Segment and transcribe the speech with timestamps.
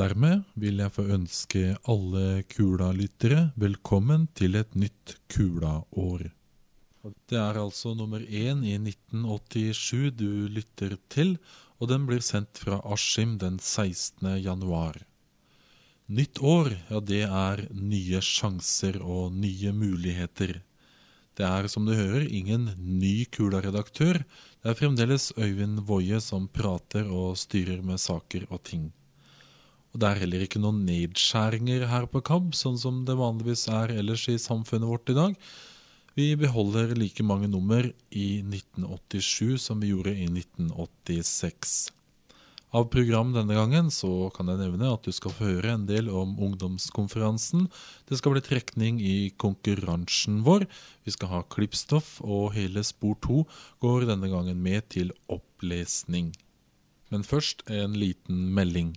[0.00, 1.62] Dermed vil jeg få ønske
[1.92, 6.22] alle Kula-lyttere velkommen til et nytt Kula-år.
[7.28, 11.34] Det er altså nummer én i 1987 du lytter til,
[11.76, 14.38] og den blir sendt fra Askim den 16.
[14.40, 14.96] januar.
[16.08, 20.62] Nytt år, ja det er nye sjanser og nye muligheter.
[21.36, 24.22] Det er, som du hører, ingen ny Kula-redaktør.
[24.62, 28.88] Det er fremdeles Øyvind Woie som prater og styrer med saker og ting.
[29.90, 33.94] Og det er heller ikke noen nedskjæringer her på KAB, sånn som det vanligvis er
[33.96, 35.38] ellers i samfunnet vårt i dag.
[36.18, 41.90] Vi beholder like mange nummer i 1987 som vi gjorde i 1986.
[42.70, 46.06] Av program denne gangen så kan jeg nevne at du skal få høre en del
[46.14, 47.64] om ungdomskonferansen.
[48.06, 50.68] Det skal bli trekning i konkurransen vår.
[51.02, 53.42] Vi skal ha klippstoff, og hele spor to
[53.82, 56.30] går denne gangen med til opplesning.
[57.10, 58.94] Men først en liten melding.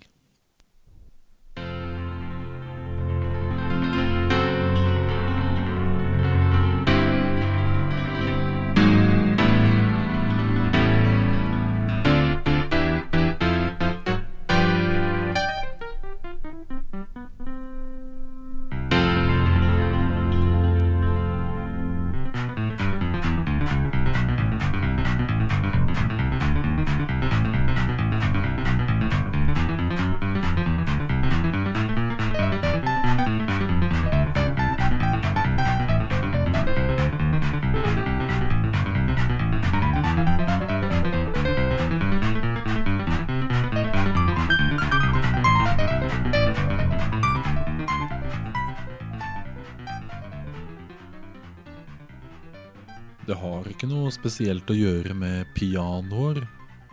[53.83, 56.37] Ikke noe spesielt å gjøre med pianoer,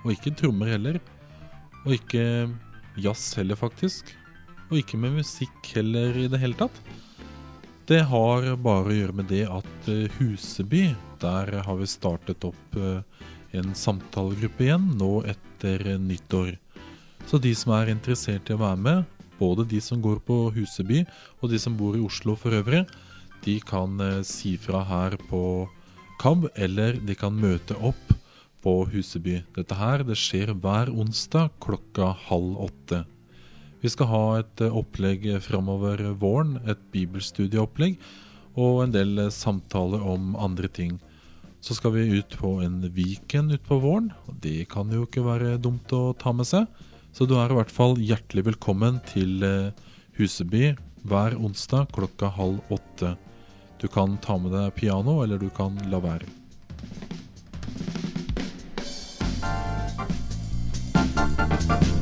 [0.02, 0.96] og ikke trommer heller.
[1.84, 2.24] Og ikke
[2.98, 4.10] jazz heller, faktisk.
[4.72, 6.82] Og ikke med musikk heller i det hele tatt.
[7.86, 10.88] Det har bare å gjøre med det at eh, Huseby,
[11.22, 13.22] der har vi startet opp eh,
[13.54, 16.56] en samtalegruppe igjen nå etter nyttår.
[17.30, 21.04] Så de som er interessert i å være med, både de som går på Huseby
[21.38, 22.82] og de som bor i Oslo for øvrig,
[23.46, 25.44] de kan eh, si fra her på
[26.20, 28.12] KAB, eller de kan møte opp
[28.60, 29.38] på Huseby.
[29.56, 33.04] Dette her det skjer hver onsdag klokka halv åtte.
[33.80, 37.96] Vi skal ha et eh, opplegg framover våren, et bibelstudieopplegg,
[38.60, 40.98] og en del eh, samtaler om andre ting.
[41.64, 45.56] Så skal vi ut på en Viken utpå våren, og det kan jo ikke være
[45.64, 46.68] dumt å ta med seg.
[47.16, 49.72] Så du er i hvert fall hjertelig velkommen til eh,
[50.20, 50.74] Huseby
[51.08, 53.16] hver onsdag klokka halv åtte.
[53.80, 56.26] Du kan ta med deg piano, eller du kan la være.
[61.40, 61.99] Det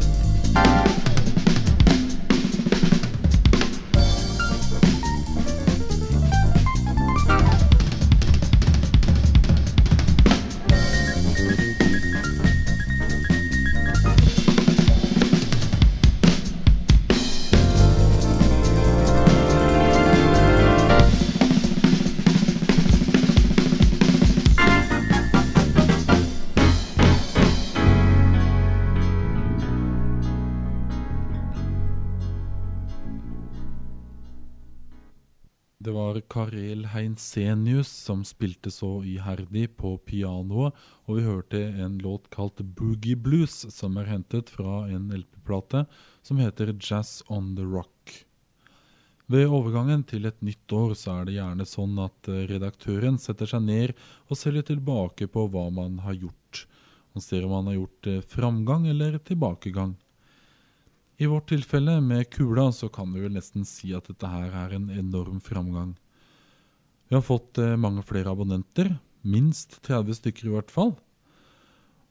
[36.99, 40.75] Heinsenius som spilte så iherdig på pianoet,
[41.07, 45.85] og vi hørte en låt kalt Boogie Blues, som er hentet fra en LP-plate
[46.27, 48.25] som heter Jazz on the Rock.
[49.29, 53.51] Ved overgangen til et nytt år så er det gjerne sånn at eh, redaktøren setter
[53.51, 53.93] seg ned
[54.27, 56.65] og ser litt tilbake på hva man har gjort.
[57.13, 59.95] Man ser om man har gjort eh, framgang eller tilbakegang.
[61.21, 64.77] I vårt tilfelle med Kula så kan vi vel nesten si at dette her er
[64.79, 65.93] en enorm framgang.
[67.09, 68.91] Vi har fått eh, mange flere abonnenter,
[69.25, 70.93] minst 30 stykker i hvert fall.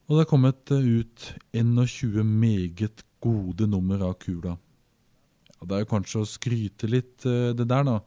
[0.07, 4.55] Og det er kommet eh, ut 21 meget gode nummer av Kula.
[5.51, 7.99] Ja, det er jo kanskje å skryte litt eh, det der, da.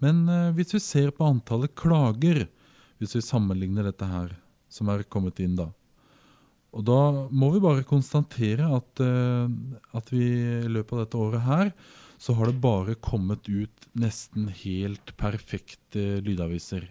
[0.00, 0.24] Men
[0.56, 2.46] hvis vi ser på antallet klager,
[2.96, 4.32] hvis vi sammenligner dette her,
[4.72, 5.66] som er kommet inn da,
[6.72, 11.72] og da må vi bare konstatere at, at vi i løpet av dette året her,
[12.20, 16.84] så har det bare kommet ut nesten helt perfekte lydaviser.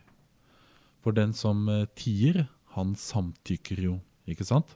[1.06, 4.74] For den som eh, tier, han samtykker jo, ikke sant?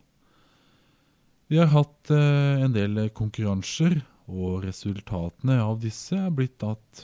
[1.50, 3.98] Vi har hatt eh, en del konkurranser,
[4.30, 7.04] og resultatene av disse er blitt at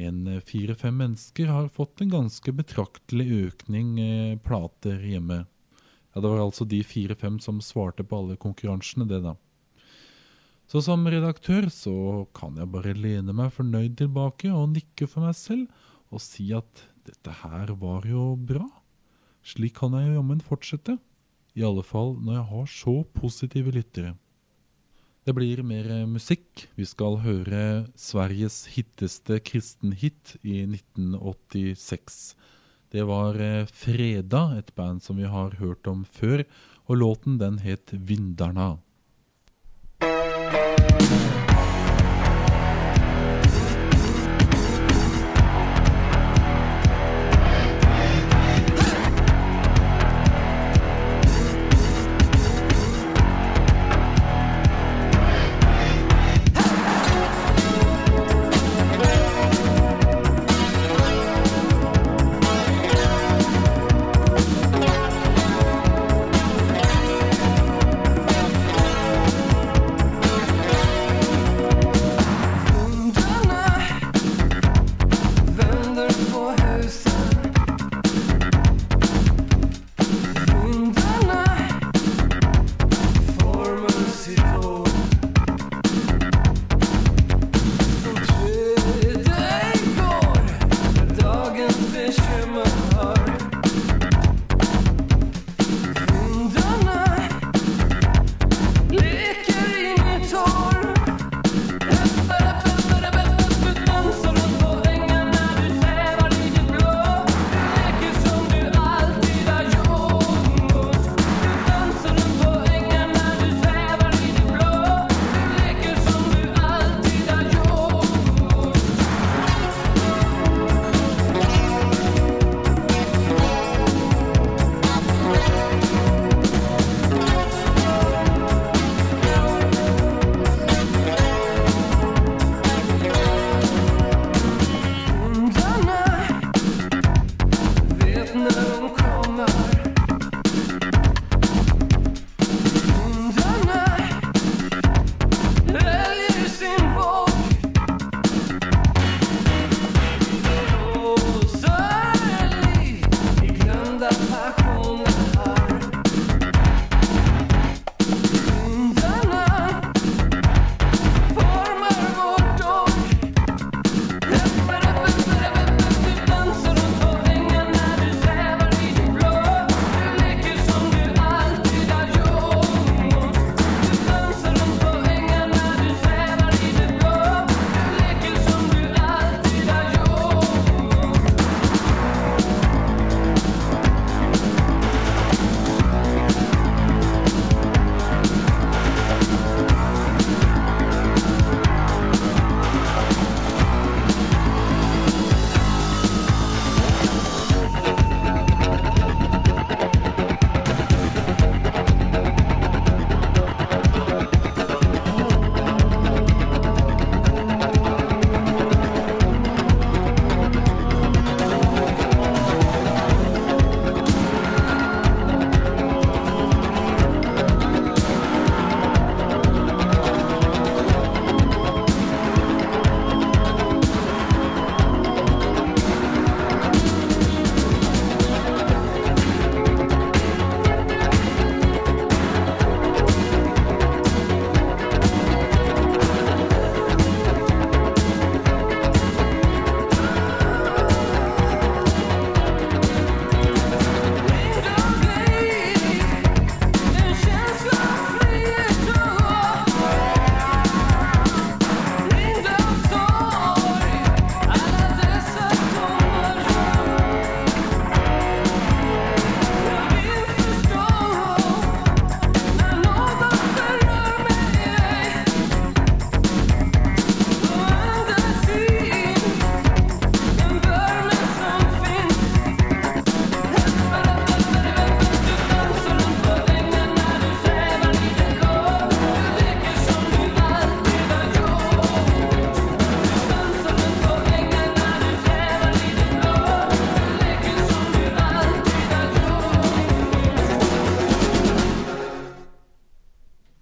[0.00, 3.92] en eh, fire-fem mennesker har fått en ganske betraktelig økning
[4.44, 5.42] plater hjemme.
[5.44, 9.36] Ja, Det var altså de fire-fem som svarte på alle konkurransene, det da.
[10.66, 15.36] Så som redaktør så kan jeg bare lene meg fornøyd tilbake og nikke for meg
[15.38, 15.68] selv
[16.10, 18.66] og si at dette her var jo bra.
[19.46, 20.96] Slik kan jeg jammen fortsette.
[21.56, 24.16] I alle fall når jeg har så positive lyttere.
[25.26, 26.66] Det blir mer musikk.
[26.78, 32.36] Vi skal høre Sveriges hitteste kristenhit i 1986.
[32.94, 36.44] Det var eh, Freda, et band som vi har hørt om før,
[36.86, 38.76] og låten den het Vindarna.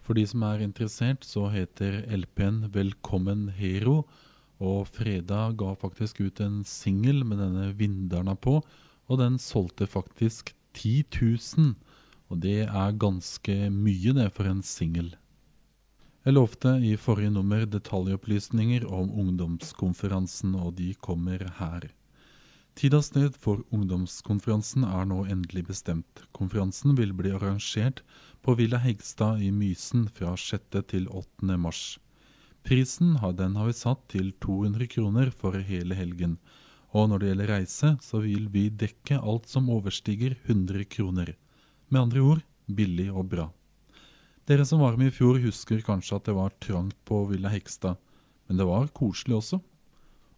[0.04, 4.04] For de som er interessert, så heter LP-en 'Velkommen Hero'.
[4.60, 8.60] Og Freda ga faktisk ut en singel med denne vinderna på,
[9.08, 11.04] og den solgte faktisk 10
[11.56, 11.74] 000.
[12.28, 15.14] Og det er ganske mye, det, for en singel.
[16.24, 21.88] Jeg lovte i forrige nummer detaljopplysninger om ungdomskonferansen, og de kommer her.
[22.74, 26.24] Tid og for ungdomskonferansen er nå endelig bestemt.
[26.34, 28.00] Konferansen vil bli arrangert
[28.42, 30.80] på Villa Hegstad i Mysen fra 6.
[30.90, 31.56] til 8.
[31.56, 31.98] mars.
[32.66, 36.34] Prisen har, den har vi satt til 200 kroner for hele helgen.
[36.90, 41.30] Og når det gjelder reise, så vil vi dekke alt som overstiger 100 kroner.
[41.90, 43.46] Med andre ord billig og bra.
[44.50, 48.02] Dere som var med i fjor, husker kanskje at det var trangt på Villa Hekstad,
[48.48, 49.60] men det var koselig også.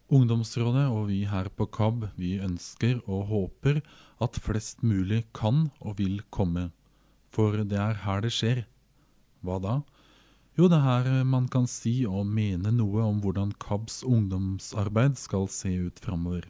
[0.06, 3.80] Ungdomsrådet og vi her på KAB, vi ønsker og håper
[4.22, 6.68] at flest mulig kan og vil komme.
[7.34, 8.60] For det er her det skjer.
[9.42, 9.80] Hva da?
[10.54, 15.50] Jo, det er her man kan si og mene noe om hvordan KABs ungdomsarbeid skal
[15.50, 16.46] se ut framover.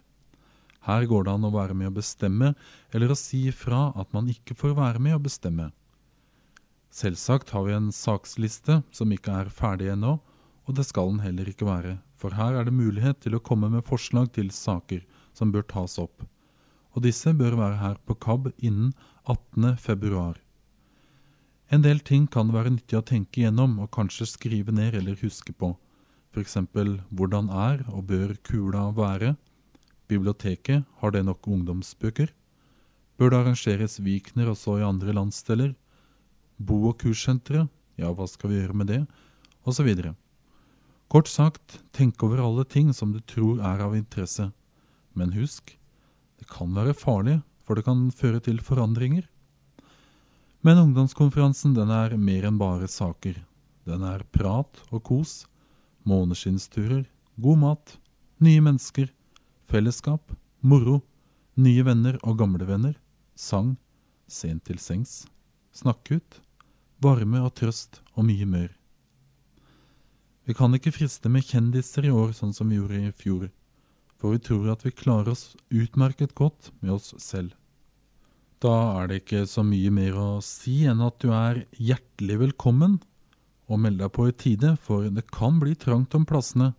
[0.85, 2.53] Her går det an å være med å bestemme,
[2.93, 5.73] eller å si ifra at man ikke får være med å bestemme.
[6.93, 10.19] Selvsagt har vi en saksliste som ikke er ferdig ennå,
[10.67, 13.71] og det skal den heller ikke være, for her er det mulighet til å komme
[13.71, 15.05] med forslag til saker
[15.37, 16.25] som bør tas opp.
[16.97, 18.93] Og disse bør være her på KAB innen
[19.31, 19.77] 18.
[19.79, 20.41] februar.
[21.71, 25.53] En del ting kan være nyttig å tenke igjennom og kanskje skrive ned eller huske
[25.53, 25.75] på.
[26.35, 26.57] F.eks.:
[27.11, 29.37] Hvordan er og bør kula være?
[30.09, 32.31] Biblioteket, har det nok ungdomsbøker?
[33.19, 35.75] Bør det arrangeres Vikner også i andre landsdeler?
[36.59, 37.69] Bo- og kurssentre?
[37.99, 39.03] Ja, hva skal vi gjøre med det?
[39.65, 40.15] Og så videre.
[41.09, 44.49] Kort sagt, tenk over alle ting som du tror er av interesse.
[45.15, 45.77] Men husk,
[46.39, 49.27] det kan være farlig, for det kan føre til forandringer.
[50.67, 53.39] Men ungdomskonferansen den er mer enn bare saker.
[53.87, 55.45] Den er prat og kos,
[56.11, 57.05] måneskinnsturer,
[57.39, 57.95] god mat,
[58.43, 59.13] nye mennesker,
[59.71, 61.01] fellesskap, moro,
[61.55, 62.97] nye venner og gamle venner,
[63.39, 63.77] sang,
[64.27, 65.23] sent til sengs,
[65.71, 66.41] snakke ut,
[66.99, 68.75] varme og trøst og mye mer.
[70.47, 73.49] Vi kan ikke friste med kjendiser i år sånn som vi gjorde i fjor,
[74.15, 77.51] for vi tror at vi klarer oss utmerket godt med oss selv.
[78.63, 82.95] Da er det ikke så mye mer å si enn at du er hjertelig velkommen.
[83.67, 86.71] Og meld deg på i tide, for det kan bli trangt om plassene.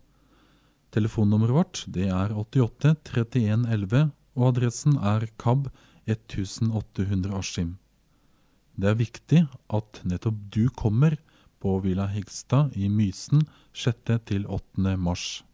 [0.96, 4.08] Telefonnummeret vårt det er 88 31 11,
[4.40, 5.68] og adressen er KAB
[6.08, 7.74] 1800 Askim.
[8.80, 9.44] Det er viktig
[9.76, 11.18] at nettopp du kommer
[11.60, 13.98] på Villa Hegstad i Mysen 6.
[14.26, 14.96] til 8.
[14.96, 15.44] mars.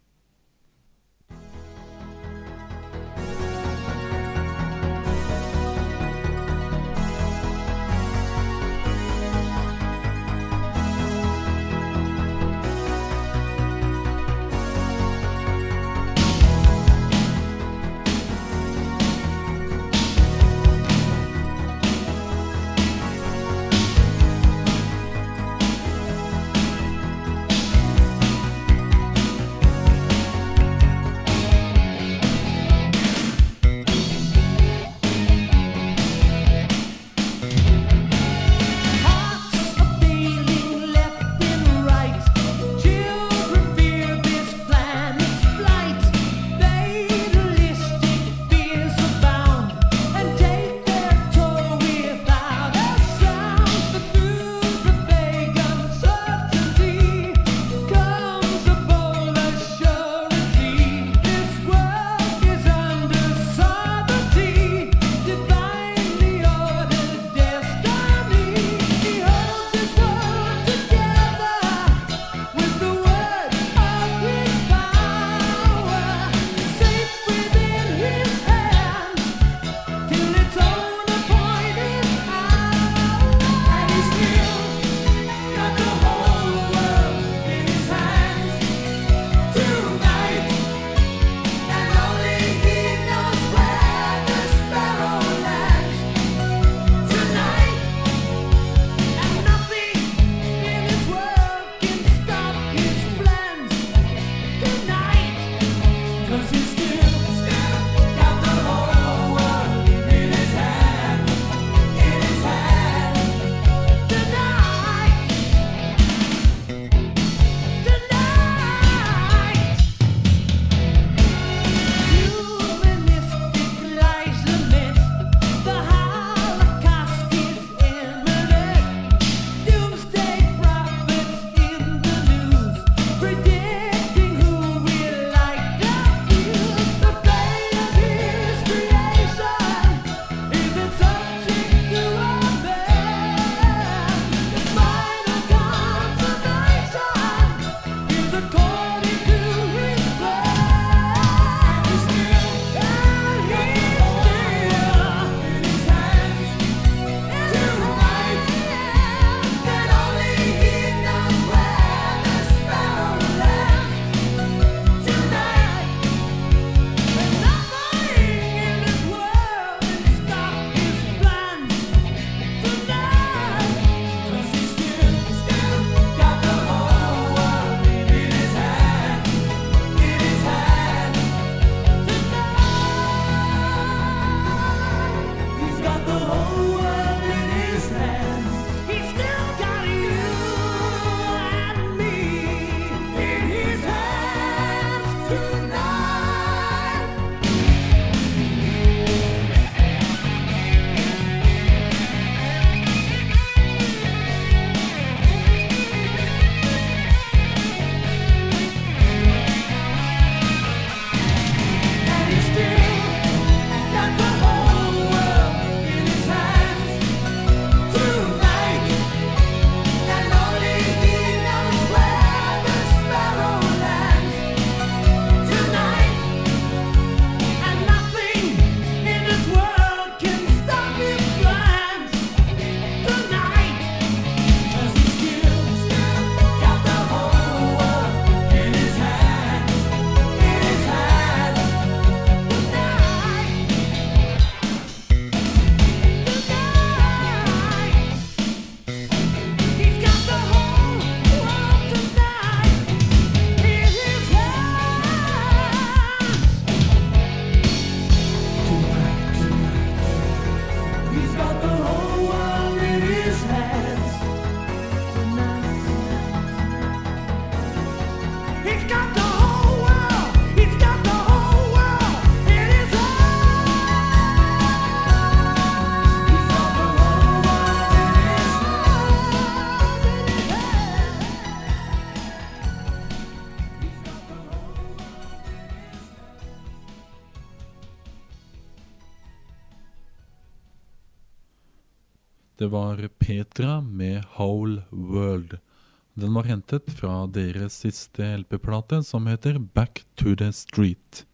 [296.44, 301.24] Var hentet fra deres siste LP-plate, som heter 'Back to the Street'.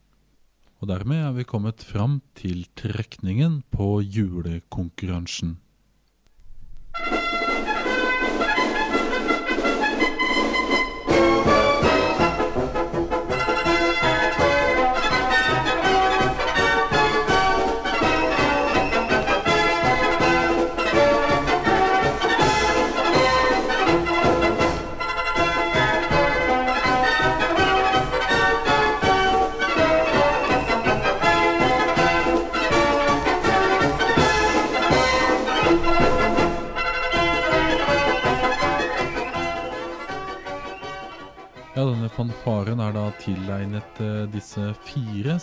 [0.78, 5.58] Og dermed er vi kommet fram til trekningen på julekonkurransen.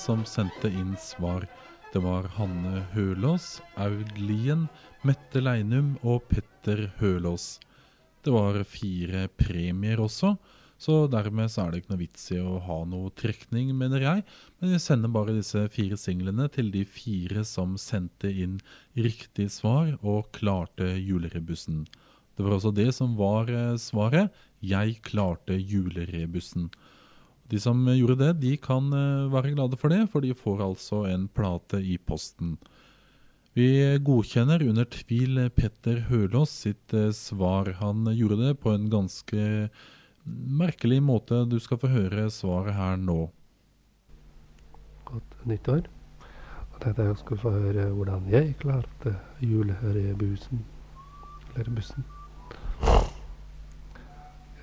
[0.07, 1.43] Som sendte inn svar.
[1.91, 4.67] Det var Hanne Hølås, Aud Lien,
[5.03, 7.57] Mette Leinum og Petter Hølås.
[8.23, 10.33] Det var fire premier også,
[10.79, 14.23] så dermed så er det ikke noe vits i å ha noe trekning, mener jeg.
[14.59, 18.59] Men vi sender bare disse fire singlene til de fire som sendte inn
[18.95, 21.83] riktig svar og klarte julerebussen.
[22.37, 24.31] Det var også det som var eh, svaret.
[24.61, 26.69] Jeg klarte julerebussen.
[27.47, 31.05] De som gjorde det, de kan eh, være glade for det, for de får altså
[31.07, 32.57] en plate i posten.
[33.57, 37.71] Vi godkjenner under tvil Petter Hølås sitt eh, svar.
[37.79, 39.69] Han gjorde det på en ganske
[40.27, 41.45] merkelig måte.
[41.49, 43.29] Du skal få høre svaret her nå.
[45.07, 45.87] Godt nyttår.
[46.73, 50.61] Og tenkte jeg skulle få høre hvordan jeg klarte julerebussen.
[51.55, 52.05] Eller bussen.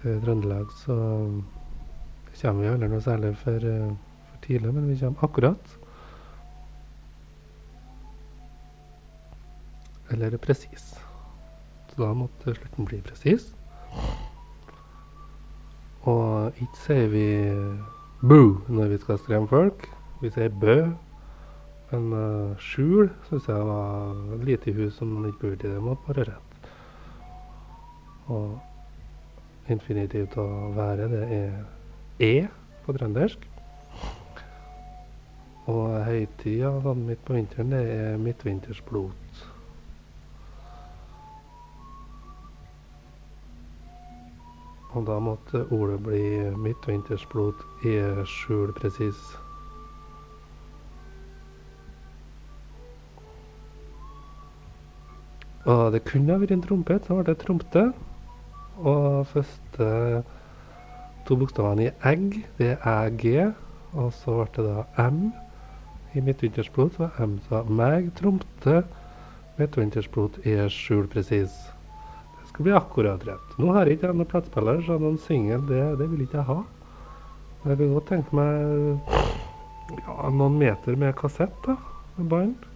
[0.04, 0.94] I Trøndelag så
[2.40, 3.94] kommer vi aldri noe særlig for, eh,
[4.30, 5.76] for tidlig, men vi kommer akkurat.
[10.10, 10.94] Eller presis.
[11.90, 13.52] Så da måtte slutten bli presis.
[16.04, 17.28] Og ikke sier vi
[18.20, 19.88] boo når vi skal skremme folk.
[20.20, 20.76] Vi sier bø.
[21.90, 25.72] Men uh, skjul syns jeg var lite lite hus som man ikke burde i.
[25.72, 26.68] Det måtte bare rett.
[28.34, 31.50] Og infinitivt å være, det er
[32.18, 32.46] e
[32.84, 33.48] på trøndersk.
[35.70, 39.44] Og høytida sånn midt på vinteren, det er midtvintersblot.
[44.94, 46.26] Og da måtte ordet bli
[46.60, 47.96] midtvintersblot i
[48.30, 49.22] skjul presis.
[55.64, 57.88] Og det kunne ha vært en trompet, så ble det trompete.
[58.84, 59.88] Og første
[61.28, 63.24] to bokstavene i egg, det er æg.
[63.94, 65.30] Og så ble det da M
[66.14, 66.96] i midtvintersblod.
[66.96, 68.82] Så M sa meg, Tromte.
[69.58, 71.54] midtvintersblod er skjul presis.
[72.40, 73.58] Det skal bli akkurat rett.
[73.58, 76.58] Nå har jeg ikke noen platespiller, så noen singel, det, det vil ikke jeg ha.
[77.64, 81.78] Jeg kunne godt tenke meg ja, noen meter med kassett, da.
[82.18, 82.68] Med bånd.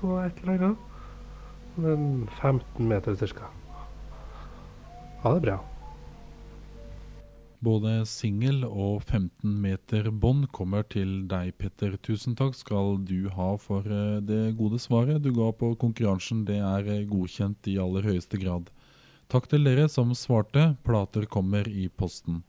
[0.00, 0.90] To et eller annet.
[1.76, 3.52] Men 15 meter ca.
[5.22, 5.60] Ha det bra.
[7.64, 11.94] Både singel og 15 meter bånd kommer til deg, Petter.
[12.04, 16.42] Tusen takk skal du ha for eh, det gode svaret du ga på konkurransen.
[16.48, 18.68] Det er eh, godkjent i aller høyeste grad.
[19.32, 20.74] Takk til dere som svarte.
[20.84, 22.42] Plater kommer i posten.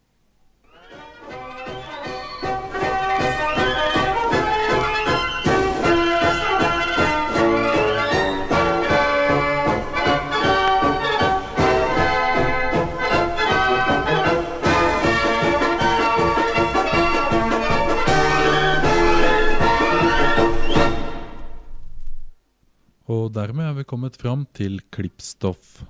[23.05, 25.83] Og dermed er vi kommet fram til klippstoff.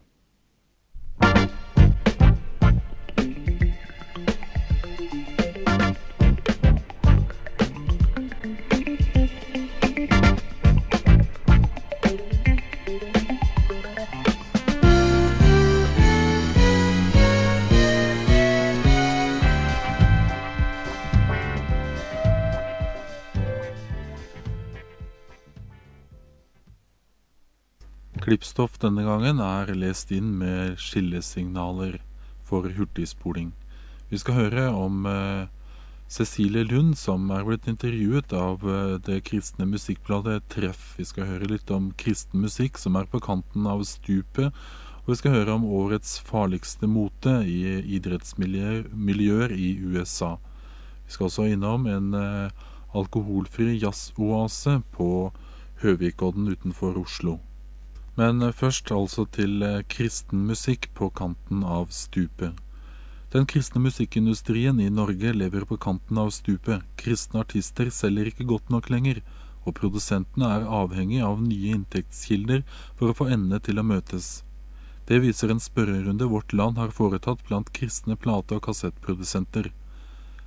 [28.26, 32.00] Klippstoff denne gangen er lest inn med skillesignaler
[32.42, 33.52] for hurtigspoling.
[34.10, 35.46] Vi skal høre om eh,
[36.10, 40.96] Cecilie Lund, som er blitt intervjuet av eh, det kristne musikkbladet Treff.
[40.98, 44.50] Vi skal høre litt om kristen musikk som er på kanten av stupet.
[45.06, 50.40] Og vi skal høre om årets farligste mote i idrettsmiljøer i USA.
[51.06, 55.12] Vi skal også innom en eh, alkoholfri jazzoase på
[55.86, 57.44] Høvikodden utenfor Oslo.
[58.16, 62.56] Men først altså til eh, kristen musikk på kanten av stupet.
[63.36, 66.86] Den kristne musikkindustrien i Norge lever på kanten av stupet.
[67.02, 69.20] Kristne artister selger ikke godt nok lenger,
[69.66, 72.64] og produsentene er avhengig av nye inntektskilder
[72.96, 74.46] for å få endene til å møtes.
[75.12, 79.74] Det viser en spørrerunde Vårt Land har foretatt blant kristne plate- og kassettprodusenter.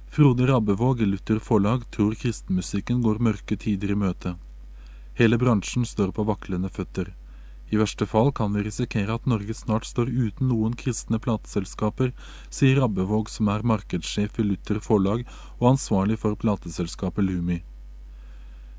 [0.08, 4.38] Frode Rabbevåg i Luther Forlag tror kristenmusikken går mørke tider i møte.
[5.20, 7.12] Hele bransjen står på vaklende føtter.
[7.70, 12.14] I verste fall kan vi risikere at Norge snart står uten noen kristne plateselskaper,
[12.48, 15.26] sier Rabbevåg, som er markedssjef i Luther Forlag
[15.58, 17.58] og ansvarlig for plateselskapet Lumi.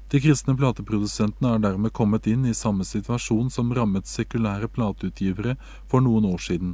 [0.10, 5.54] De kristne plateprodusentene er dermed kommet inn i samme situasjon som rammet sekulære plateutgivere
[5.91, 6.73] for noen år siden.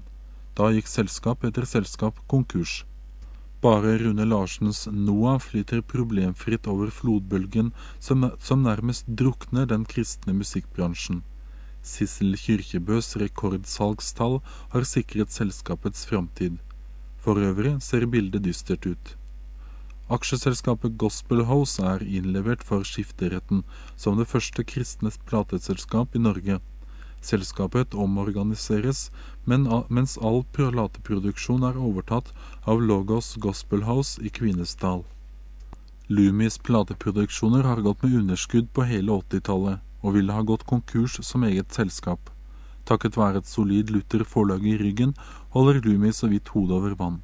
[0.56, 2.86] Da gikk selskap etter selskap konkurs.
[3.60, 11.26] Bare Rune Larsens Noah flyter problemfritt over flodbølgen som, som nærmest drukner den kristne musikkbransjen.
[11.86, 14.40] Sissel Kyrkjebøs rekordsalgstall
[14.74, 16.56] har sikret selskapets framtid.
[17.22, 19.12] For øvrig ser bildet dystert ut.
[20.18, 23.62] Aksjeselskapet Gospel House er innlevert for skifteretten
[23.96, 26.58] som det første kristne plateselskap i Norge.
[27.26, 29.08] Selskapet omorganiseres,
[29.46, 32.34] men, mens all plateproduksjon er overtatt
[32.66, 35.06] av Logos Gospel House i Kvinesdal.
[36.10, 41.44] Lumis plateproduksjoner har gått med underskudd på hele 80-tallet og ville ha gått konkurs som
[41.50, 42.30] eget selskap.
[42.86, 45.16] Takket være et solid Luther forlag i ryggen
[45.58, 47.24] holder Lumi så vidt hodet over vann.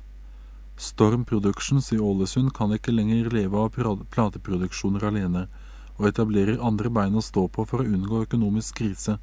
[0.81, 3.75] Storm Productions i Ålesund kan ikke lenger leve av
[4.15, 5.43] plateproduksjoner alene,
[5.99, 9.19] og etablerer andre bein å stå på for å unngå økonomisk krise.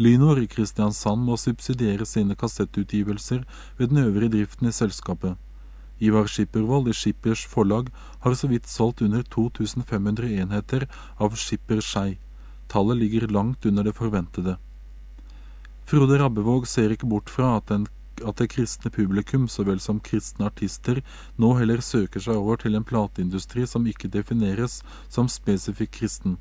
[0.00, 3.44] Lynor i Kristiansand må subsidiere sine kassettutgivelser
[3.76, 5.36] ved den øvrige driften i selskapet.
[6.00, 7.92] Ivar Skippervold i Skippers forlag
[8.24, 10.88] har så vidt solgt under 2500 enheter
[11.20, 12.16] av Skipper Skei.
[12.68, 14.56] Tallet ligger langt under det forventede.
[15.84, 17.86] Frode Rabbevåg ser ikke bort fra at, den,
[18.24, 21.02] at det kristne publikum så vel som kristne artister
[21.36, 24.80] nå heller søker seg over til en plateindustri som ikke defineres
[25.12, 26.38] som spesifikk kristen.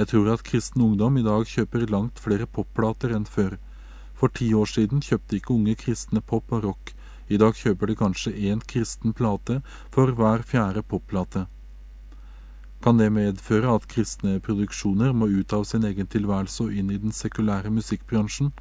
[0.00, 3.58] Jeg tror at kristen ungdom i dag kjøper langt flere popplater enn før.
[4.18, 6.92] For ti år siden kjøpte ikke unge kristne pop og rock.
[7.30, 9.60] I dag kjøper de kanskje én kristen plate
[9.94, 11.46] for hver fjerde popplate.
[12.80, 17.00] Kan det medføre at kristne produksjoner må ut av sin egen tilværelse og inn i
[17.02, 18.54] den sekulære musikkbransjen?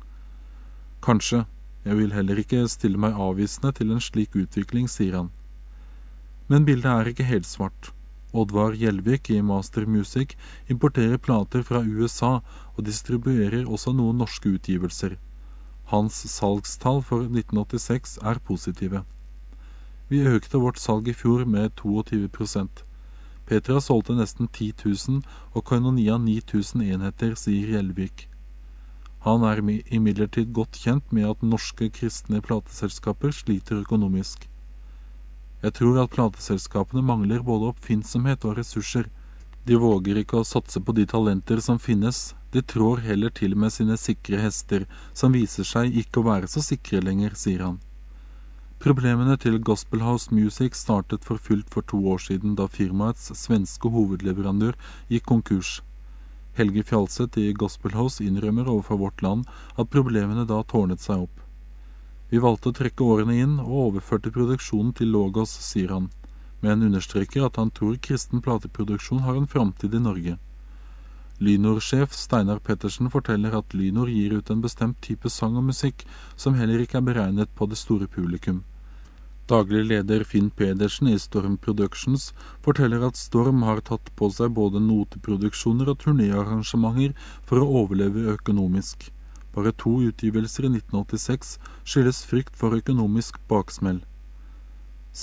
[1.06, 1.46] Kanskje.
[1.86, 5.30] Jeg vil heller ikke stille meg avvisende til en slik utvikling, sier han.
[6.52, 7.94] Men bildet er ikke helt svart.
[8.36, 10.36] Oddvar Gjelvik i Master Music
[10.68, 12.34] importerer plater fra USA
[12.76, 15.16] og distribuerer også noen norske utgivelser.
[15.94, 19.06] Hans salgstall for 1986 er positive.
[20.12, 22.28] Vi økte vårt salg i fjor med 22
[23.50, 25.24] Petra solgte nesten 10 000
[25.58, 28.28] og Koinonia 9000 enheter, sier Gjelvik.
[29.26, 29.64] Han er
[29.98, 34.46] imidlertid godt kjent med at norske kristne plateselskaper sliter økonomisk.
[35.64, 39.10] Jeg tror at plateselskapene mangler både oppfinnsomhet og ressurser.
[39.66, 42.22] De våger ikke å satse på de talenter som finnes,
[42.54, 46.64] de trår heller til med sine sikre hester, som viser seg ikke å være så
[46.64, 47.82] sikre lenger, sier han.
[48.80, 53.90] Problemene til Gospel House Music startet for fullt for to år siden, da firmaets svenske
[53.92, 54.78] hovedleverandør
[55.12, 55.72] gikk konkurs.
[56.56, 59.44] Helge Fjalseth i Gospel House innrømmer overfor Vårt Land
[59.76, 61.44] at problemene da tårnet seg opp.
[62.32, 66.08] Vi valgte å trekke årene inn og overførte produksjonen til Logos, sier han,
[66.64, 70.40] men understreker at han tror kristen plateproduksjon har en framtid i Norge.
[71.44, 76.56] Lynor-sjef Steinar Pettersen forteller at Lynor gir ut en bestemt type sang og musikk som
[76.56, 78.64] heller ikke er beregnet på det store publikum.
[79.50, 82.30] Daglig leder Finn Pedersen i Storm Productions
[82.68, 87.18] forteller at Storm har tatt på seg både noteproduksjoner og turnéarrangementer
[87.50, 89.10] for å overleve økonomisk.
[89.56, 94.04] Bare to utgivelser i 1986 skyldes frykt for økonomisk baksmell.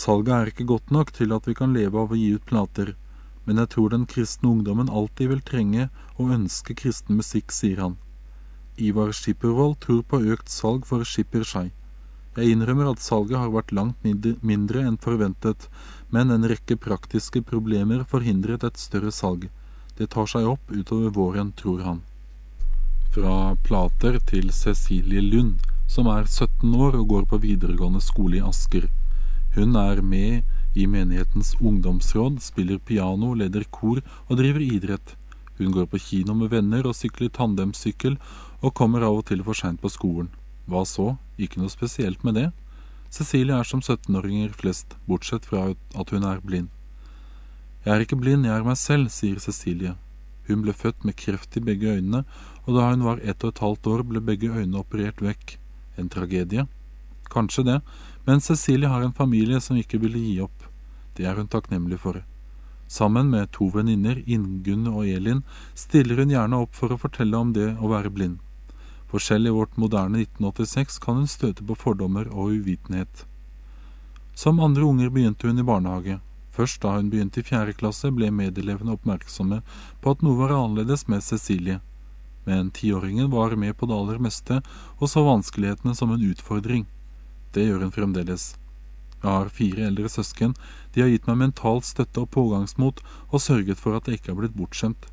[0.03, 2.97] Salget er ikke godt nok til at vi kan leve av å gi ut plater
[3.47, 5.85] men jeg tror den kristne ungdommen alltid vil trenge
[6.17, 7.95] og ønske kristen musikk, sier han.
[8.77, 11.71] Ivar Skippervold tror på økt salg for Skipperskei.
[12.37, 14.03] Jeg innrømmer at salget har vært langt
[14.44, 15.70] mindre enn forventet,
[16.12, 19.46] men en rekke praktiske problemer forhindret et større salg.
[19.96, 22.03] Det tar seg opp utover våren, tror han.
[23.14, 28.44] Fra plater til Cecilie Lund, som er 17 år og går på videregående skole i
[28.44, 28.85] Asker.
[29.57, 35.16] Hun er med i menighetens ungdomsråd, spiller piano, leder kor og driver idrett.
[35.57, 38.20] Hun går på kino med venner og sykler tandemsykkel,
[38.61, 40.29] og kommer av og til for seint på skolen.
[40.67, 42.49] Hva så, ikke noe spesielt med det.
[43.15, 46.73] Cecilie er som 17-åringer flest, bortsett fra at hun er blind.
[47.87, 49.95] Jeg er ikke blind, jeg er meg selv, sier Cecilie.
[50.49, 52.25] Hun ble født med kreft i begge øynene,
[52.67, 55.55] og da hun var ett og et halvt år, ble begge øynene operert vekk.
[56.03, 56.67] En tragedie?
[57.31, 57.81] Kanskje det,
[58.27, 60.67] men Cecilie har en familie som ikke ville gi opp.
[61.15, 62.19] Det er hun takknemlig for.
[62.91, 67.55] Sammen med to venninner, Ingunn og Elin, stiller hun gjerne opp for å fortelle om
[67.55, 68.43] det å være blind.
[69.11, 73.27] For selv i vårt moderne 1986 kan hun støte på fordommer og uvitenhet.
[74.35, 76.19] Som andre unger begynte hun i barnehage.
[76.57, 79.62] Først da hun begynte i fjerde klasse, ble medelevene oppmerksomme
[80.03, 81.81] på at noe var annerledes med Cecilie.
[82.47, 84.61] Men tiåringen var med på det aller meste
[84.99, 86.87] og så vanskelighetene som en utfordring.
[87.53, 88.55] Det gjør hun fremdeles.
[89.23, 90.55] Jeg har fire eldre søsken.
[90.95, 94.40] De har gitt meg mental støtte og pågangsmot og sørget for at jeg ikke har
[94.42, 95.09] blitt bortskjemt.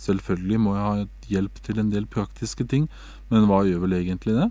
[0.00, 2.86] Selvfølgelig må jeg ha hjelp til en del praktiske ting,
[3.28, 4.48] men hva gjør vel egentlig det?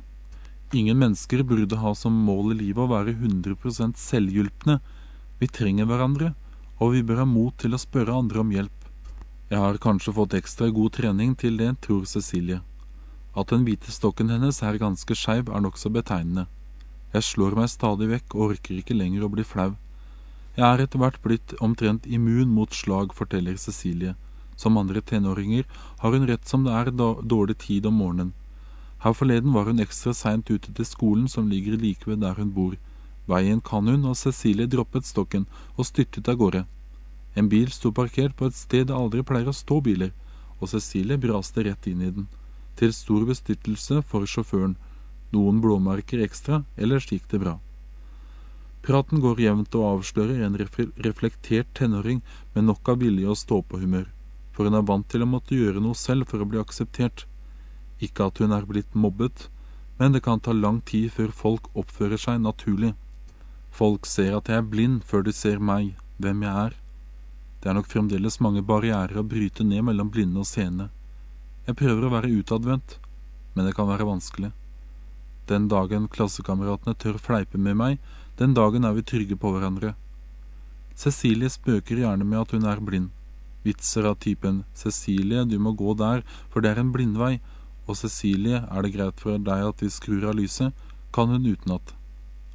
[0.77, 4.77] Ingen mennesker burde ha som mål i livet å være 100% selvhjulpne.
[5.41, 6.35] Vi trenger hverandre,
[6.77, 8.85] og vi bør ha mot til å spørre andre om hjelp.
[9.49, 12.62] Jeg har kanskje fått ekstra god trening til det, tror Cecilie.
[13.33, 16.45] At den hvite stokken hennes er ganske skeiv, er nokså betegnende.
[17.15, 19.71] Jeg slår meg stadig vekk og orker ikke lenger å bli flau.
[20.53, 24.13] Jeg er etter hvert blitt omtrent immun mot slag, forteller Cecilie.
[24.60, 25.63] Som andre tenåringer
[26.04, 26.91] har hun rett som det er
[27.34, 28.34] dårlig tid om morgenen.
[29.00, 32.52] Her forleden var hun ekstra seint ute til skolen som ligger like ved der hun
[32.58, 32.76] bor.
[33.32, 35.45] Veien kan hun, og Cecilie droppet stokken
[35.78, 36.65] og styrtet av gårde.
[37.38, 40.12] En bil sto parkert på et sted det aldri pleier å stå biler,
[40.60, 42.28] og Cecilie braste rett inn i den,
[42.76, 44.76] til stor bestyrtelse for sjåføren.
[45.32, 47.56] Noen blåmerker ekstra, ellers gikk det bra.
[48.84, 52.24] Praten går jevnt og avslører en reflektert tenåring
[52.56, 54.08] med nok av vilje og stå-på-humør,
[54.60, 57.22] for hun er vant til å måtte gjøre noe selv for å bli akseptert.
[58.04, 59.45] Ikke at hun er blitt mobbet,
[59.95, 62.89] men det kan ta lang tid før folk oppfører seg naturlig.
[63.72, 66.76] Folk ser at jeg er blind før de ser meg, hvem jeg er.
[67.63, 70.89] Det er nok fremdeles mange barrierer å bryte ned mellom blinde og seende.
[71.63, 72.98] Jeg prøver å være utadvendt,
[73.56, 74.50] men det kan være vanskelig.
[75.48, 78.04] Den dagen klassekameratene tør fleipe med meg,
[78.43, 79.93] den dagen er vi trygge på hverandre.
[81.00, 83.08] Cecilie spøker gjerne med at hun er blind.
[83.69, 87.39] Vitser av typen 'Cecilie, du må gå der, for det er en blindvei',
[87.86, 90.73] og 'Cecilie, er det greit for deg at vi skrur av lyset',
[91.13, 91.93] kan hun utenat.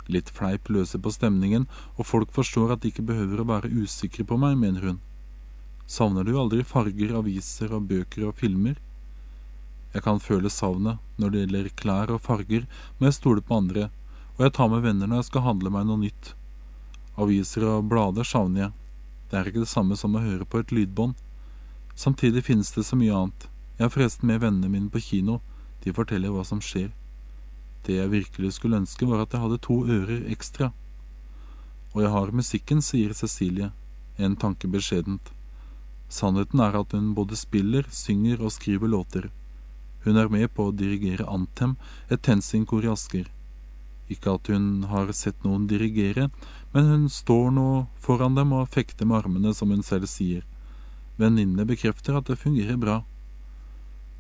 [0.09, 4.27] Litt fleip løser på stemningen, og folk forstår at de ikke behøver å være usikre
[4.27, 5.01] på meg, mener hun.
[5.87, 8.77] Savner du aldri farger, aviser og bøker og filmer?
[9.95, 10.99] Jeg kan føle savnet.
[11.17, 12.67] Når det gjelder klær og farger,
[12.99, 13.91] men jeg stoler på andre,
[14.37, 16.35] og jeg tar med venner når jeg skal handle meg noe nytt.
[17.17, 18.73] Aviser og blader savner jeg.
[19.35, 21.17] Det er ikke det samme som å høre på et lydbånd.
[21.99, 23.47] Samtidig finnes det så mye annet.
[23.81, 25.41] Jeg er forresten med vennene mine på kino.
[25.83, 26.93] De forteller hva som skjer.
[27.83, 30.71] Det jeg virkelig skulle ønske, var at jeg hadde to ører ekstra.
[31.97, 33.73] Og jeg har musikken, sier Cecilie,
[34.23, 35.35] en tanke beskjedent.
[36.07, 39.33] Sannheten er at hun både spiller, synger og skriver låter.
[40.07, 41.75] Hun er med på å dirigere Anthem,
[42.07, 43.34] et TenSing-kor i Asker.
[44.13, 46.29] Ikke at hun har sett noen dirigere,
[46.75, 47.69] men hun står nå
[48.05, 50.45] foran dem og fekter med armene, som hun selv sier.
[51.17, 52.99] Venninnene bekrefter at det fungerer bra.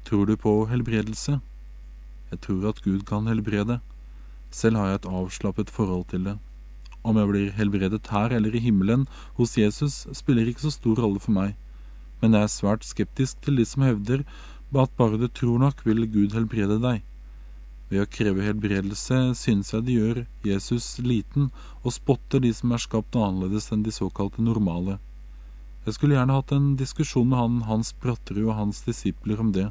[0.08, 1.40] Tror du på helbredelse?
[2.30, 3.80] Jeg tror at Gud kan helbrede.
[4.54, 6.38] Selv har jeg et avslappet forhold til det.
[7.04, 9.04] Om jeg blir helbredet her eller i himmelen
[9.36, 11.56] hos Jesus, spiller ikke så stor rolle for meg,
[12.22, 14.22] men jeg er svært skeptisk til de som hevder
[14.80, 17.02] at bare du tror nok, vil Gud helbrede deg.
[17.90, 21.50] Ved å kreve helbredelse synes jeg de gjør Jesus liten
[21.82, 24.96] og spotter de som er skapt annerledes enn de såkalte normale.
[25.84, 29.66] Jeg skulle gjerne hatt en diskusjon med han Hans Bratterud og hans disipler om det,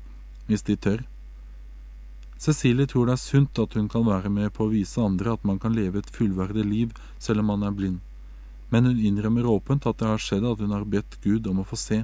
[0.45, 1.01] hvis de tør.
[2.43, 5.45] Cecilie tror det er sunt at hun kan være med på å vise andre at
[5.47, 8.01] man kan leve et fullverdig liv selv om man er blind,
[8.69, 11.67] men hun innrømmer åpent at det har skjedd at hun har bedt Gud om å
[11.71, 12.03] få se.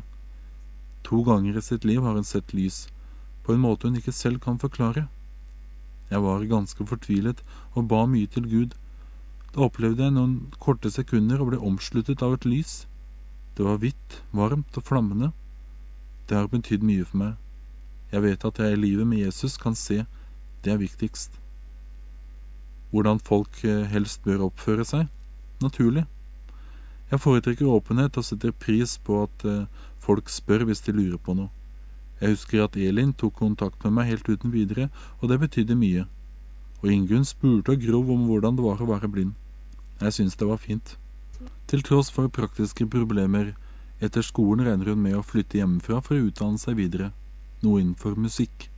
[1.05, 2.87] To ganger i sitt liv har hun sett lys,
[3.45, 5.05] på en måte hun ikke selv kan forklare.
[6.09, 7.43] Jeg var ganske fortvilet
[7.77, 8.77] og ba mye til Gud.
[9.53, 12.73] Da opplevde jeg noen korte sekunder og ble omsluttet av et lys.
[13.57, 15.31] Det var hvitt, varmt og flammende.
[16.29, 17.35] Det har betydd mye for meg.
[18.11, 20.03] Jeg vet at jeg i livet med Jesus kan se
[20.63, 21.35] det er viktigst.
[22.89, 25.05] Hvordan folk eh, helst bør oppføre seg?
[25.61, 26.05] Naturlig.
[27.11, 29.65] Jeg foretrekker åpenhet og setter pris på at eh,
[30.01, 31.53] folk spør hvis de lurer på noe.
[32.19, 36.05] Jeg husker at Elin tok kontakt med meg helt uten videre, og det betydde mye.
[36.81, 39.37] Og Ingunn spurte og grov om hvordan det var å være blind.
[40.01, 40.97] Jeg syntes det var fint.
[41.67, 43.53] Til tross for praktiske problemer
[44.03, 47.11] etter skolen regner hun med å flytte hjemmefra for å utdanne seg videre,
[47.63, 48.69] noe innenfor musikk.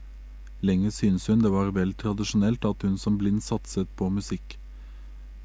[0.66, 4.58] Lenge synes hun det var vel tradisjonelt at hun som blind satset på musikk.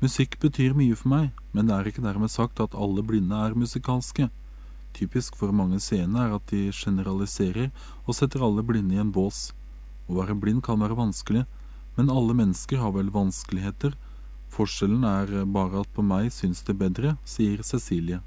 [0.04, 3.56] Musikk betyr mye for meg, men det er ikke dermed sagt at alle blinde er
[3.56, 4.28] musikalske.
[4.96, 7.68] Utypisk for mange seende er at de generaliserer
[8.06, 9.52] og setter alle blinde i en bås.
[10.08, 11.44] Å være blind kan være vanskelig,
[11.98, 13.92] men alle mennesker har vel vanskeligheter.
[14.48, 18.22] Forskjellen er bare at på meg syns det bedre, sier Cecilie.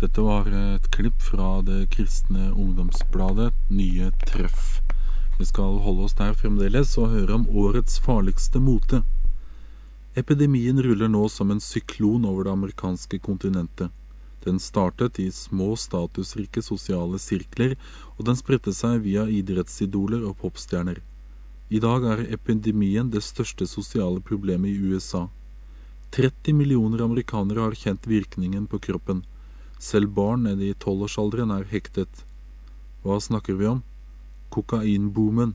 [0.00, 4.80] Dette var et klipp fra det kristne ungdomsbladet Nye Treff.
[5.38, 9.04] Vi skal holde oss der fremdeles og høre om årets farligste mote.
[10.18, 13.94] Epidemien ruller nå som en syklon over det amerikanske kontinentet.
[14.44, 17.76] Den startet i små, statusrike sosiale sirkler,
[18.16, 20.98] og den spredte seg via idrettsidoler og popstjerner.
[21.70, 25.28] I dag er epidemien det største sosiale problemet i USA.
[26.12, 29.22] 30 millioner amerikanere har kjent virkningen på kroppen.
[29.78, 32.24] Selv barn nede i tolvårsalderen er hektet.
[33.02, 33.80] Hva snakker vi om?
[34.52, 35.54] Kokainboomen.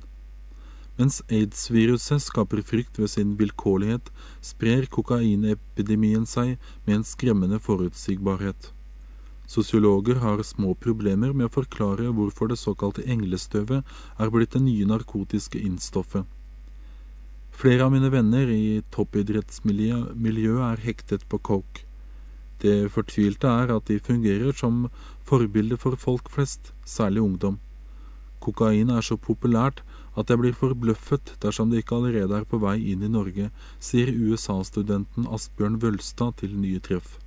[0.97, 4.09] Mens aids-viruset skaper frykt ved sin vilkårlighet,
[4.41, 6.55] sprer kokainepidemien seg
[6.88, 8.71] med en skremmende forutsigbarhet.
[9.47, 14.87] Sosiologer har små problemer med å forklare hvorfor det såkalte englestøvet er blitt det nye
[14.89, 16.25] narkotiske innstoffet.
[17.57, 21.85] Flere av mine venner i toppidrettsmiljøet er hektet på coke.
[22.61, 24.89] Det fortvilte er at de fungerer som
[25.29, 27.57] forbilde for folk flest, særlig ungdom.
[28.43, 29.79] Kokain er så populært
[30.17, 33.47] at jeg blir forbløffet dersom det ikke allerede er på vei inn i Norge,
[33.79, 37.17] sier USA-studenten Asbjørn Vølstad til Nye Treff.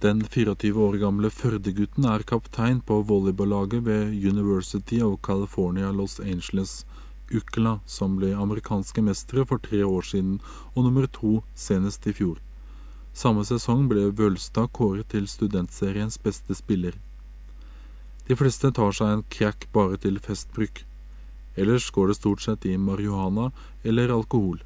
[0.00, 6.84] Den 24 år gamle Førde-gutten er kaptein på volleyballaget ved University of California Los Angeles,
[7.34, 10.36] UCLA, som ble amerikanske mestere for tre år siden
[10.76, 12.36] og nummer to senest i fjor.
[13.10, 16.94] Samme sesong ble Vølstad kåret til studentseriens beste spiller.
[18.28, 20.84] De fleste tar seg en crack bare til festbruk.
[21.56, 23.48] Ellers går det stort sett i marihuana
[23.82, 24.62] eller alkohol.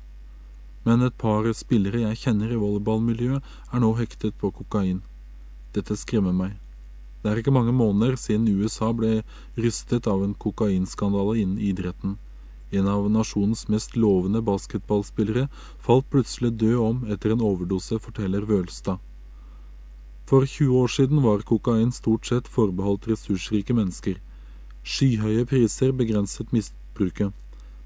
[0.84, 3.40] Men et par spillere jeg kjenner i volleyballmiljøet,
[3.72, 5.00] er nå hektet på kokain.
[5.76, 6.58] Dette skremmer meg.
[7.22, 9.22] Det er ikke mange måneder siden USA ble
[9.64, 12.16] rystet av en kokainskandale innen idretten.
[12.72, 15.46] En av nasjonens mest lovende basketballspillere
[15.86, 18.98] falt plutselig død om etter en overdose, forteller Vølstad.
[20.26, 24.18] For 20 år siden var kokain stort sett forbeholdt ressursrike mennesker.
[24.82, 27.30] Skyhøye priser begrenset misbruket,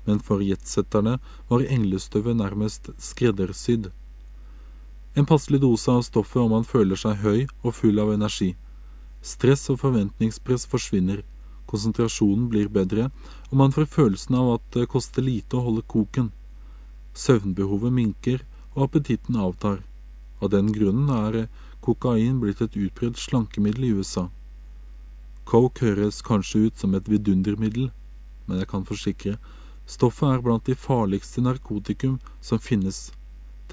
[0.06, 1.18] men for jetsetterne
[1.50, 3.90] var englestøvet nærmest skreddersydd.
[5.16, 8.50] En passelig dose av stoffet om man føler seg høy og full av energi.
[9.24, 11.22] Stress og forventningspress forsvinner,
[11.70, 13.06] konsentrasjonen blir bedre,
[13.48, 16.28] og man får følelsen av at det koster lite å holde koken.
[17.16, 18.44] Søvnbehovet minker,
[18.74, 19.80] og appetitten avtar.
[20.44, 21.48] Av den grunnen er
[21.80, 24.28] kokain blitt et utbredt slankemiddel i USA.
[25.48, 27.88] Coke høres kanskje ut som et vidundermiddel,
[28.46, 29.38] men jeg kan forsikre,
[29.88, 33.06] stoffet er blant de farligste narkotikum som finnes.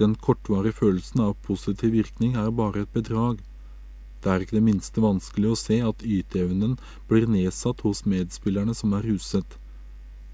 [0.00, 3.42] Den kortvarige følelsen av positiv virkning er bare et bedrag.
[4.24, 6.78] Det er ikke det minste vanskelig å se at yteevnen
[7.10, 9.58] blir nedsatt hos medspillerne som er ruset.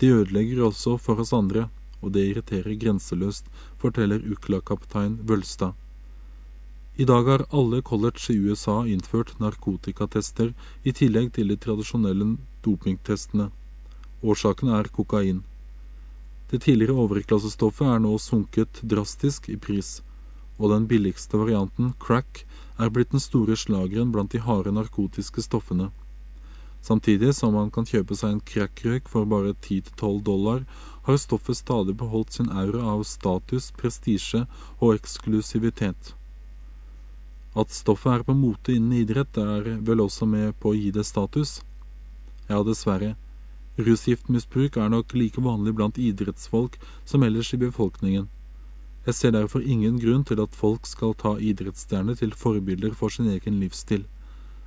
[0.01, 1.67] De ødelegger også for oss andre,
[2.01, 3.51] og det irriterer grenseløst,
[3.83, 5.75] forteller UKLA-kaptein Vølstad.
[6.97, 10.55] I dag har alle college i USA innført narkotikatester
[10.85, 13.51] i tillegg til de tradisjonelle dopingtestene.
[14.23, 15.45] Årsaken er kokain.
[16.51, 20.01] Det tidligere overklassestoffet er nå sunket drastisk i pris,
[20.59, 22.44] og den billigste varianten, crack,
[22.78, 25.92] er blitt den store slageren blant de harde narkotiske stoffene.
[26.82, 30.64] Samtidig som man kan kjøpe seg en crackrøyk for bare 10-12 dollar,
[31.07, 34.42] har stoffet stadig beholdt sin aura av status, prestisje
[34.80, 36.14] og eksklusivitet.
[37.55, 41.07] At stoffet er på mote innen idrett, er vel også med på å gi det
[41.07, 41.61] status?
[42.51, 43.14] Ja, dessverre.
[43.87, 46.76] Rusgiftmisbruk er nok like vanlig blant idrettsfolk
[47.09, 48.28] som ellers i befolkningen.
[49.07, 53.31] Jeg ser derfor ingen grunn til at folk skal ta idrettsstjerner til forbilder for sin
[53.33, 54.05] egen livsstil.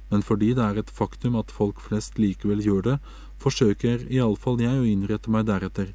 [0.10, 2.98] Men fordi det er et faktum at folk flest likevel gjør det,
[3.44, 5.94] forsøker iallfall jeg å innrette meg deretter.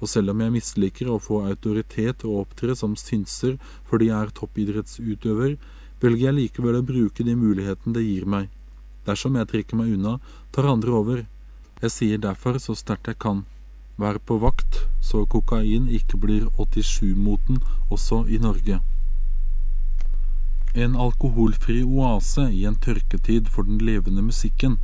[0.00, 3.58] Og selv om jeg misliker å få autoritet og opptre som synser
[3.90, 5.56] fordi jeg er toppidrettsutøver,
[6.02, 8.50] velger jeg likevel å bruke de mulighetene det gir meg.
[9.06, 10.18] Dersom jeg trekker meg unna,
[10.52, 11.24] tar andre over.
[11.82, 13.44] Jeg sier derfor så sterkt jeg kan.
[13.98, 17.60] Vær på vakt, så kokain ikke blir 87-moten
[17.90, 18.80] også i Norge.
[20.74, 24.78] En alkoholfri oase i en tørketid for den levende musikken.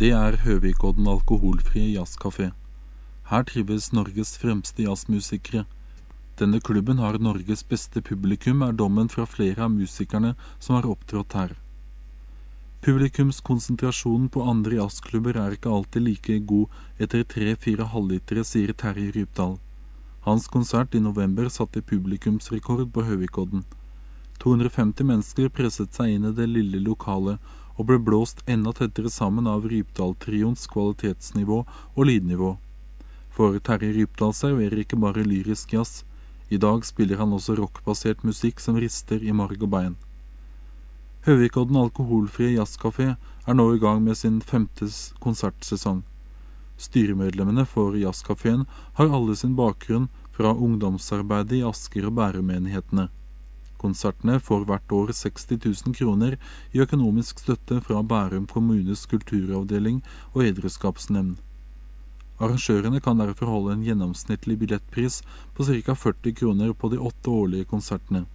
[0.00, 2.48] Det er Høvikodden alkoholfrie jazzkafé.
[3.30, 5.62] Her trives Norges fremste jazzmusikere.
[6.40, 11.38] Denne klubben har Norges beste publikum, er dommen fra flere av musikerne som har opptrådt
[11.38, 11.54] her.
[12.82, 19.54] Publikumskonsentrasjonen på andre jazzklubber er ikke alltid like god etter tre-fire halvlitere, sier Terje Rypdal.
[20.26, 23.62] Hans konsert i november satte publikumsrekord på Høvikodden.
[24.42, 27.38] 250 mennesker presset seg inn i det lille lokalet,
[27.78, 32.56] og ble blåst enda tettere sammen av Rypdal-trioens kvalitetsnivå og lydnivå.
[33.30, 36.00] For Terje Rypdal serverer ikke bare lyrisk jazz,
[36.50, 40.02] i dag spiller han også rockbasert musikk som rister i marg og bein.
[41.22, 44.88] Høvikodden alkoholfrie jazzkafé er nå i gang med sin femte
[45.22, 46.00] konsertsesong.
[46.82, 48.64] Styremedlemmene for jazzkafeen
[48.96, 53.06] har alle sin bakgrunn fra ungdomsarbeidet i Asker og Bærum-menighetene.
[53.78, 56.36] Konsertene får hvert år 60 000 kroner
[56.74, 60.02] i økonomisk støtte fra Bærum kommunes kulturavdeling
[60.32, 61.38] og edruskapsnemnd.
[62.42, 65.22] Arrangørene kan derfor holde en gjennomsnittlig billettpris
[65.54, 68.26] på ca 40 kroner på de åtte årlige konsertene.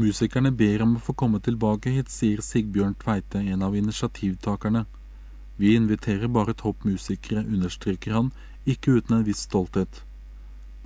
[0.00, 4.86] Musikerne ber om å få komme tilbake hit, sier Sigbjørn Tveite, en av initiativtakerne.
[5.60, 8.30] Vi inviterer bare toppmusikere, understreker han,
[8.64, 10.00] ikke uten en viss stolthet.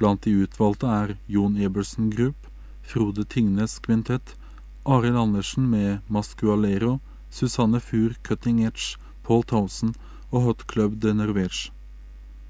[0.01, 2.49] Blant de utvalgte er Jon Ebersen Group,
[2.83, 4.35] Frode Tingnes Kvintett,
[4.97, 6.97] Arild Andersen med Mascualero,
[7.31, 9.95] Susanne Fur Cutting Edge, Paul Towson
[10.33, 11.71] og Hot Club de Norvège.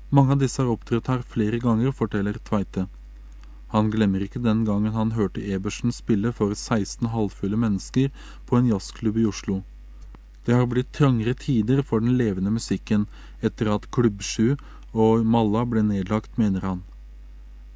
[0.09, 2.89] Mange av disse har opptrådt her flere ganger, forteller Tveite.
[3.75, 8.13] Han glemmer ikke den gangen han hørte Ebersen spille for 16 halvfulle mennesker
[8.47, 9.65] på en jazzklubb i Oslo.
[10.47, 13.09] Det har blitt trangere tider for den levende musikken
[13.43, 14.55] etter at Klubb 7
[14.93, 16.85] og Malla ble nedlagt, mener han.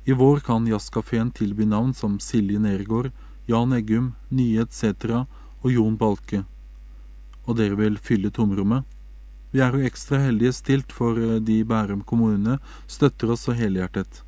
[0.06, 3.10] I vår kan jazzkafeen tilby navn som Silje Nergård,
[3.50, 5.26] Jan Eggum, Nye etc.
[5.64, 6.44] og Jon Balke.
[7.48, 8.86] Og dere vil fylle tomrommet?
[9.50, 14.22] Vi er jo ekstra heldige stilt, for de de Bærum kommune støtter oss så helhjertet.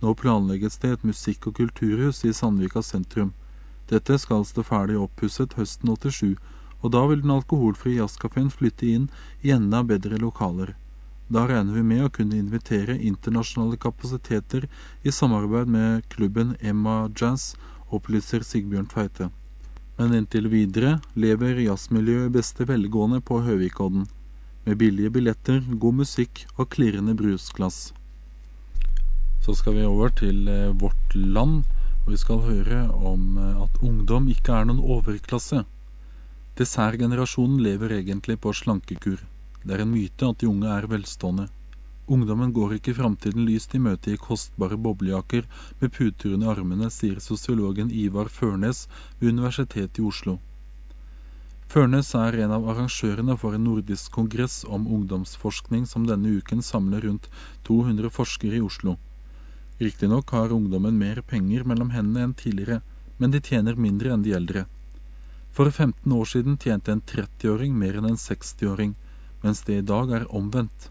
[0.00, 3.34] Nå planlegges det et musikk- og kulturhus i Sandvika sentrum.
[3.92, 6.36] Dette skal stå ferdig oppusset høsten 87,
[6.80, 9.10] og da vil den alkoholfrie jazzkafeen flytte inn
[9.44, 10.72] i enda bedre lokaler.
[11.30, 14.64] Da regner vi med å kunne invitere internasjonale kapasiteter
[15.02, 17.52] i samarbeid med klubben Emma Jazz,
[17.90, 19.28] opplyser Sigbjørn Tveite.
[19.98, 24.08] Men inntil videre lever jazzmiljøet i beste velgående på Høvikodden
[24.64, 27.90] med billige billetter, god musikk og klirrende brusglass.
[29.40, 31.62] Så skal vi over til eh, Vårt Land,
[32.04, 35.62] og vi skal høre om eh, at ungdom ikke er noen overklasse.
[36.60, 39.22] Dessertgenerasjonen lever egentlig på slankekur.
[39.64, 41.48] Det er en myte at de unge er velstående.
[42.10, 45.48] Ungdommen går ikke framtiden lyst i møte i kostbare boblejakker
[45.80, 48.88] med puter under armene, sier sosiologen Ivar Førnes
[49.20, 50.36] ved Universitetet i Oslo.
[51.70, 57.08] Førnes er en av arrangørene for en nordisk kongress om ungdomsforskning som denne uken samler
[57.08, 57.30] rundt
[57.68, 59.00] 200 forskere i Oslo.
[59.80, 62.80] Riktignok har ungdommen mer penger mellom hendene enn tidligere,
[63.18, 64.64] men de tjener mindre enn de eldre.
[65.50, 68.94] For 15 år siden tjente en 30-åring mer enn en 60-åring,
[69.42, 70.90] mens det i dag er omvendt.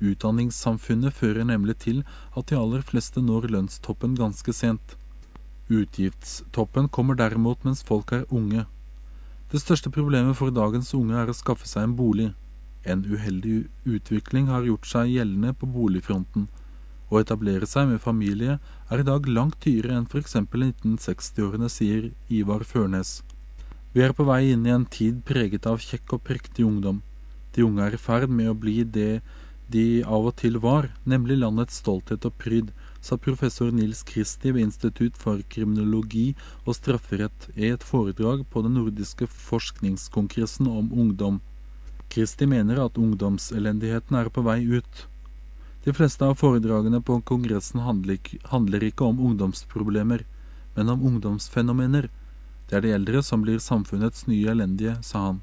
[0.00, 2.04] Utdanningssamfunnet fører nemlig til
[2.36, 4.96] at de aller fleste når lønnstoppen ganske sent.
[5.70, 8.66] Utgiftstoppen kommer derimot mens folk er unge,
[9.52, 12.30] det største problemet for dagens unge er å skaffe seg en bolig.
[12.88, 16.46] En uheldig utvikling har gjort seg gjeldende på boligfronten.
[17.12, 18.54] Å etablere seg med familie
[18.88, 20.38] er i dag langt dyrere enn f.eks.
[20.48, 23.18] 1960-årene, sier Ivar Førnes.
[23.92, 27.02] Vi er på vei inn i en tid preget av kjekk og prektig ungdom.
[27.52, 29.20] De unge er i ferd med å bli det
[29.72, 32.72] de av og til var, nemlig landets stolthet og pryd,
[33.04, 36.30] sa professor Nils Kristi ved Institutt for kriminologi
[36.64, 41.42] og strafferett i et foredrag på den nordiske forskningskongressen om ungdom.
[42.12, 45.06] Kristi mener at ungdomselendigheten er på vei ut.
[45.84, 50.24] De fleste av foredragene på kongressen handler ikke om ungdomsproblemer,
[50.76, 52.06] men om ungdomsfenomener.
[52.68, 55.40] Det er de eldre som blir samfunnets nye elendige, sa han.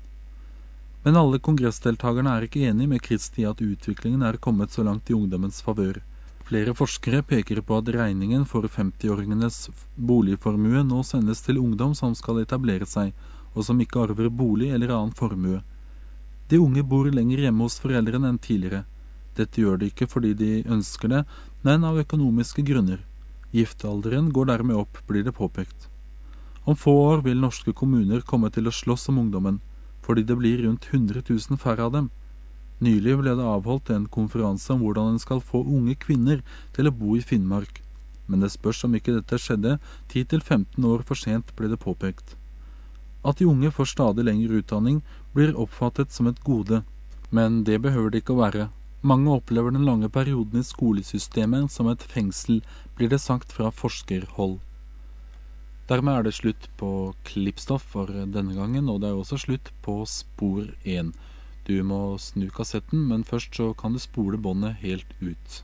[1.04, 5.16] Men alle kongressdeltakerne er ikke enig med Kristi at utviklingen er kommet så langt i
[5.18, 6.00] ungdommens favør.
[6.48, 9.58] Flere forskere peker på at regningen for 50-åringenes
[9.96, 13.12] boligformue nå sendes til ungdom som skal etablere seg,
[13.54, 15.60] og som ikke arver bolig eller annen formue.
[16.50, 18.86] De unge bor lenger hjemme hos foreldrene enn tidligere.
[19.40, 21.24] Dette gjør de ikke fordi de ønsker det,
[21.64, 23.00] men av økonomiske grunner.
[23.56, 25.88] Giftealderen går dermed opp, blir det påpekt.
[26.70, 29.62] Om få år vil norske kommuner komme til å slåss om ungdommen,
[30.06, 32.10] fordi det blir rundt 100 000 færre av dem.
[32.84, 36.44] Nylig ble det avholdt en konferanse om hvordan en skal få unge kvinner
[36.76, 37.82] til å bo i Finnmark.
[38.30, 39.80] Men det spørs om ikke dette skjedde
[40.14, 42.36] 10-15 år for sent, ble det påpekt.
[43.26, 45.02] At de unge får stadig lengre utdanning,
[45.34, 46.84] blir oppfattet som et gode.
[47.32, 48.70] Men det behøver det ikke å være.
[49.02, 52.58] Mange opplever den lange perioden i skolesystemet som et fengsel,
[52.98, 54.58] blir det sagt fra forskerhold.
[55.88, 56.90] Dermed er det slutt på
[57.24, 61.14] klippstoff for denne gangen, og det er også slutt på spor 1.
[61.70, 65.64] Du må snu kassetten, men først så kan du spole båndet helt ut.